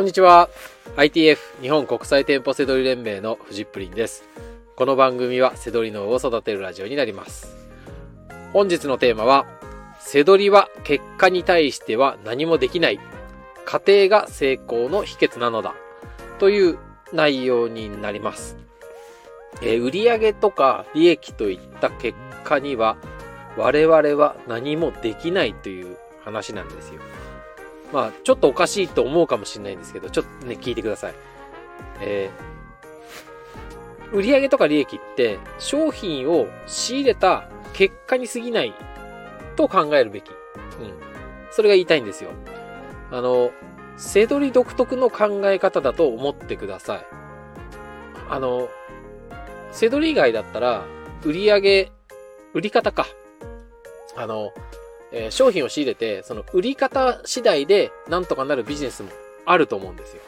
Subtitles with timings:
[0.00, 0.48] こんにちは。
[0.96, 4.24] ITF 日本国際店舗セドリ連盟のフジップリンです。
[4.74, 7.54] この番組はセドリ脳を育てるラジオになります。
[8.54, 9.44] 本日のテーマは、
[10.00, 12.98] セドリは結果に対しては何もできない。
[13.66, 15.74] 家庭が成功の秘訣なのだ。
[16.38, 16.78] という
[17.12, 18.56] 内容になります。
[19.60, 22.96] えー売上とか利益といった結果には
[23.58, 27.02] 我々は何もできないという話なんですよ。
[27.92, 31.14] まあ、ちょっとおかしいと思うかもしれないんですけど、ちょっとね、聞いてください。
[32.00, 32.50] えー
[34.12, 38.74] 売上とか利益って商品を仕入れた結果に過ぎない
[39.56, 40.30] と考えるべき。
[40.30, 40.34] うん。
[41.50, 42.30] それが言いたいんですよ。
[43.10, 43.50] あの、
[43.96, 47.06] セドリ独特の考え方だと思ってください。
[48.28, 48.68] あの、
[49.72, 50.84] セドリ以外だったら、
[51.24, 51.92] 売上
[52.54, 53.06] 売り方か。
[54.16, 54.52] あの、
[55.12, 59.10] えー商品を仕入れて、その売り方次第でなんとかなるビジネスも
[59.46, 60.22] あると思うんですよ。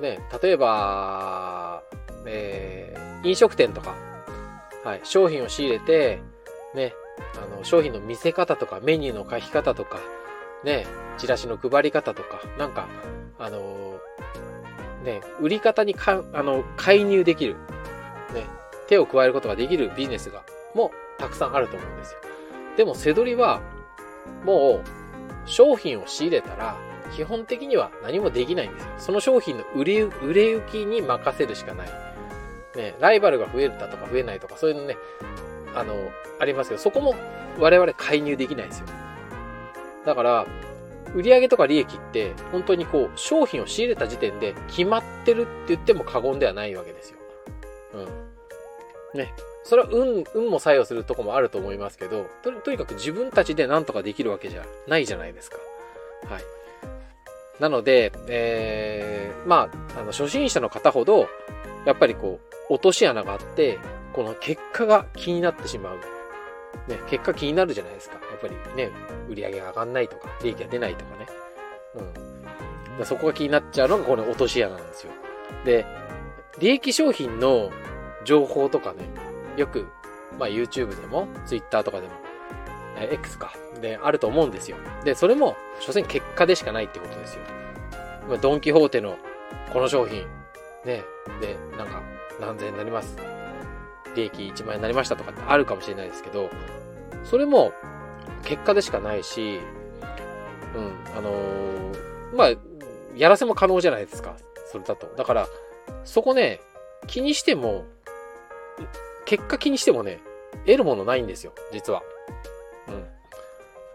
[0.00, 1.82] ね、例えば、
[2.26, 3.94] えー飲食店とか、
[4.82, 6.22] はい、商品を仕入れて、
[6.74, 6.94] ね、
[7.36, 9.98] あの、商品の見せ方とか、メニューの書き方とか、
[10.64, 10.86] ね、
[11.18, 12.88] チラシの配り方とか、なんか、
[13.38, 17.56] あのーね、売り方にか、あの、介入できる、
[18.32, 18.46] ね、
[18.88, 20.42] 手を加えることができるビジネスが、
[20.74, 22.20] もう、たくさんあると思うんですよ。
[22.76, 23.60] でも、セドリは、
[24.44, 26.76] もう、商品を仕入れたら、
[27.14, 28.90] 基本的には何もできないんですよ。
[28.98, 31.88] その商品の売れ、売れ行きに任せるしかない。
[32.76, 34.96] ね、ライバルが増えたとか増えないとか、そういうのね、
[35.74, 35.94] あの、
[36.38, 37.14] ありますけど、そこも
[37.58, 38.86] 我々介入できないんですよ。
[40.06, 40.46] だから、
[41.14, 47.18] 売上とか利益って、本当にこう、商品を仕入れた時点で決まってるって言っても過言ではないわけですよ。
[47.94, 48.29] うん。
[49.14, 49.32] ね。
[49.64, 55.58] それは運、運も作用するとこもあると思いますけど、ととにかく自分たちで何とかできるわけじゃないじゃないですか。
[56.28, 56.42] はい。
[57.60, 61.28] なので、えー、まあ、あの、初心者の方ほど、
[61.84, 63.78] やっぱりこう、落とし穴があって、
[64.12, 65.96] この結果が気になってしまう。
[66.88, 68.14] ね、結果気になるじゃないですか。
[68.14, 68.90] やっぱりね、
[69.28, 71.26] 売り上げが上がんないとか、利益が出ないとかね。
[71.96, 72.96] うん。
[72.98, 75.12] でそこが気になっちゃうのがこの落とし穴なんですよ。
[75.64, 75.86] で、
[76.58, 77.70] 利益商品の
[78.24, 79.08] 情報とかね、
[79.56, 79.86] よく、
[80.38, 82.12] まあ YouTube でも、Twitter とかでも、
[82.98, 84.76] え X か、で、あると思うんですよ。
[85.04, 87.42] で、それも、所詮結果でしかないってことですよ。
[88.28, 89.16] まあドンキホーテの
[89.72, 90.26] この商品、
[90.84, 91.04] ね、
[91.40, 92.02] で、なんか、
[92.40, 93.16] 何千円になります。
[94.14, 96.50] 利益1万円になりましたとかってあるかもしれないですけど、
[97.24, 97.72] それも
[98.44, 99.60] 結果でしかないし、
[100.74, 101.80] うん、あのー
[102.34, 102.50] まあ、
[103.16, 104.36] やらせも可能じゃないですか。
[104.70, 105.06] それだと。
[105.16, 105.48] だから、
[106.04, 106.60] そこね、
[107.06, 107.84] 気にしても、
[109.24, 110.20] 結果気にしてもね、
[110.66, 112.02] 得るものないんですよ、実は。
[112.88, 113.06] うん。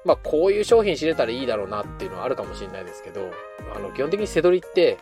[0.06, 3.32] まあ、こういう商品知れたらいいだろうなっていうのはあるかもしれないですけど、
[3.76, 4.98] あの、基本的に背取りって、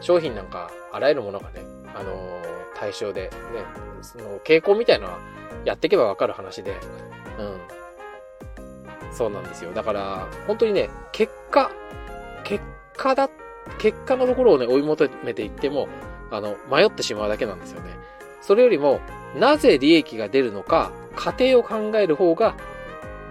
[0.00, 1.60] 商品なんか、あらゆるものがね、
[1.94, 2.46] あのー
[2.78, 3.30] 対象で、ね、
[4.02, 5.18] その傾向みたいなのは
[5.64, 6.76] やっていけばわかる話で、
[7.38, 9.14] うん。
[9.14, 9.72] そうなんですよ。
[9.72, 11.70] だから、本当にね、結果、
[12.44, 12.62] 結
[12.96, 13.30] 果だ、
[13.78, 15.88] 結果のところをね、追い求めていっても、
[16.30, 17.95] あの、迷ってしまうだけなんですよね。
[18.40, 19.00] それよりも、
[19.36, 22.56] なぜ利益が出るのか、過程を考える方が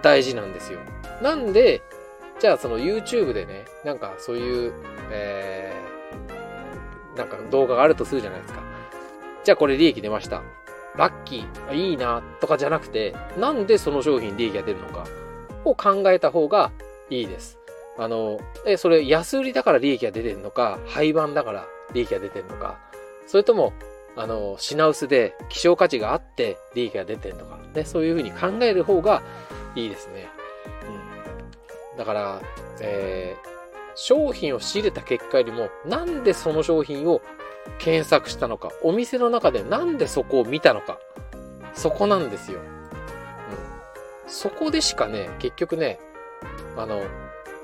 [0.02, 0.80] 大事なんですよ。
[1.22, 1.82] なんで、
[2.38, 4.72] じゃあその YouTube でね、なんかそういう、
[5.10, 8.60] えー、なんか動画があるとするじゃないですか。
[9.44, 10.42] じゃあこれ利益出ました。
[10.96, 15.04] ラッキー、いいな、とかじゃなくて、なんでその商品利益が出るのか
[15.64, 16.72] を考えた方が
[17.10, 17.58] いいです。
[17.98, 22.78] あの、え、それ安売りだから利益が出てるのか、廃盤だから利益が出てるのか、
[23.26, 23.72] それとも、
[24.16, 29.22] あの、品薄で希少価値があって利益が出てるのか、ね、そういうふうに考える方が
[29.74, 30.28] いいですね。
[31.92, 31.98] うん。
[31.98, 32.40] だから、
[32.80, 33.48] えー、
[33.94, 37.20] 商品を仕入れた結果よりも、なんでその商品を
[37.78, 40.98] 検索したのか、お店の中でなんでそこを見たのか、
[41.74, 42.60] そこなんですよ。
[42.60, 42.66] うん。
[44.26, 45.98] そこでしかね、結局ね、
[46.76, 47.02] あの、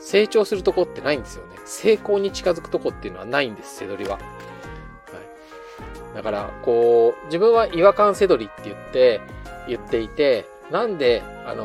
[0.00, 1.56] 成長するとこってないんですよね。
[1.65, 4.19] 成功に近づくとこっていうのはないんです、セドリは。
[6.14, 9.20] だから、こう、自分は違和感セドリって言って、
[9.69, 11.64] 言っていて、なんで、あの、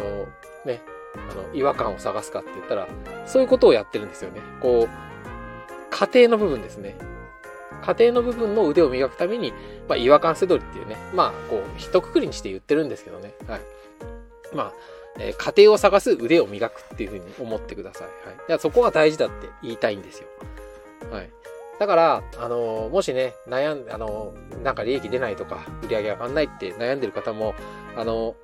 [0.65, 0.81] ね、
[1.15, 2.88] あの、違和感を探すかって言ったら、
[3.25, 4.41] そういうことをやってるんですよね。
[4.61, 4.89] こう、
[5.89, 6.95] 家庭の部分ですね。
[7.81, 9.53] 家庭の部分の腕を磨くために、
[9.88, 13.33] まあ、違和感セドリっていうね、まあ、こう、一括りにして言ってるんですけどね。
[13.47, 13.61] はい。
[14.53, 14.73] まあ、
[15.19, 18.07] えー家庭を探す腕を磨くっていうふうに思ってください。
[18.27, 18.35] はい。
[18.35, 20.27] いやそこが大事だって言いたいんですよ。
[21.11, 21.29] はい。
[21.79, 24.33] だから、あのもしね、悩んで、あの
[24.63, 27.53] なんか利益出ないとか、売り上げ上がんないって悩んでる方も、
[27.95, 28.35] あの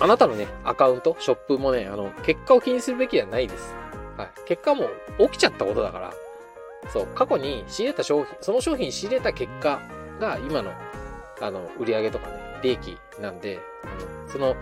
[0.00, 3.74] あなたのね、アカウント、ショップもね、あの、結果を気にするべきではないです。
[4.16, 4.30] はい。
[4.46, 6.12] 結果も起きちゃったことだから、
[6.92, 9.80] そう、過去に仕入れた商品、その商品仕入れた結果
[10.20, 10.72] が今の、
[11.40, 14.56] あの、売り上げとかね、利益なんで、あのその、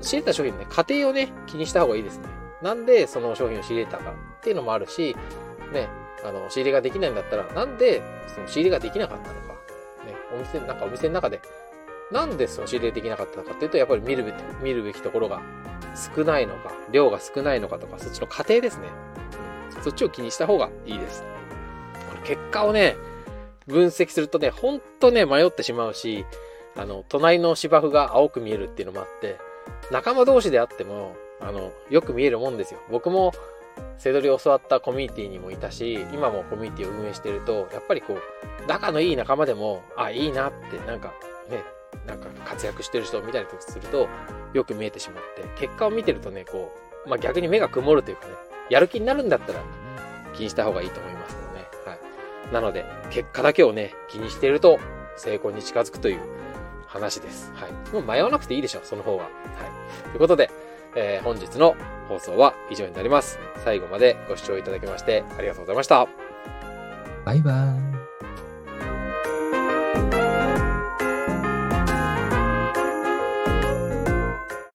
[0.00, 2.28] 仕入れた商品のね、過程をね、気にした方がいいですね。
[2.62, 5.16] なんでその商品を仕入れたかっていうのもあるし、
[5.72, 5.88] ね、
[6.24, 8.02] あの、仕入れができないんだったら、なんで
[8.34, 9.52] その仕入れができなかったのか。
[10.04, 11.40] ね、お店、なんかお店の中で、
[12.10, 15.40] なんでその仕入れできなかったのかっていうと、やっぱり見るべき、見るべきところが
[16.16, 18.88] 少ないのか、量が少ないのかとか、そっちの過程ですね。
[19.76, 19.82] うん。
[19.82, 21.22] そっちを気にした方がいいです。
[22.10, 22.96] この結果をね、
[23.66, 26.26] 分析するとね、ほんとね、迷ってしまうし、
[26.76, 29.38] あの、隣の芝生が青く見えるっていうのもあって、
[29.90, 32.80] 仲間同士であっても、あの、よく見えるもんですよ。
[32.90, 33.32] 僕も、
[33.98, 41.12] セドリを教わったコミュニティにもいたし、今もコミュニティを運営してると、やっぱりこう、仲のいい仲間でも、あ、いいなって、なんか、
[41.48, 41.62] ね、
[42.06, 44.08] なんか活躍してる人を見たりとかすると、
[44.52, 46.72] よく見えてしまって、結果を見てるとね、こ
[47.06, 48.34] う、まあ、逆に目が曇るというかね、
[48.70, 49.60] やる気になるんだったら
[50.34, 51.66] 気にした方がいいと思いますけどね。
[51.84, 51.94] は
[52.50, 52.54] い。
[52.54, 54.78] なので、結果だけをね、気にしていると
[55.16, 56.20] 成功に近づくという
[56.86, 57.52] 話です。
[57.54, 57.72] はい。
[57.92, 59.24] もう迷わなくていいでしょう、その方が。
[59.24, 59.32] はい。
[60.10, 60.50] ということで、
[60.94, 61.76] えー、本日の
[62.08, 63.38] 放送は以上になります。
[63.64, 66.06] 最後までご視聴いただきましてありがとうございました。
[67.24, 67.81] バイバーイ。